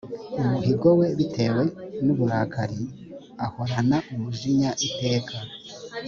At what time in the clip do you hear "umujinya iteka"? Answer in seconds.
4.13-5.35